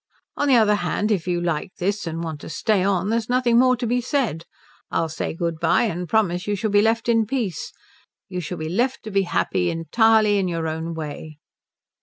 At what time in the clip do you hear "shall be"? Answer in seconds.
6.55-6.81, 8.39-8.67